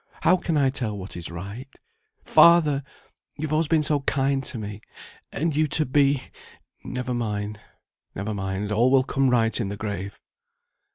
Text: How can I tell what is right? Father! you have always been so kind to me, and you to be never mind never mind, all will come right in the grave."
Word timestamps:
How 0.23 0.35
can 0.35 0.57
I 0.57 0.71
tell 0.71 0.97
what 0.97 1.15
is 1.15 1.29
right? 1.29 1.67
Father! 2.25 2.81
you 3.35 3.43
have 3.43 3.53
always 3.53 3.67
been 3.67 3.83
so 3.83 3.99
kind 3.99 4.43
to 4.45 4.57
me, 4.57 4.81
and 5.31 5.55
you 5.55 5.67
to 5.67 5.85
be 5.85 6.23
never 6.83 7.13
mind 7.13 7.59
never 8.15 8.33
mind, 8.33 8.71
all 8.71 8.89
will 8.89 9.03
come 9.03 9.29
right 9.29 9.61
in 9.61 9.69
the 9.69 9.77
grave." 9.77 10.19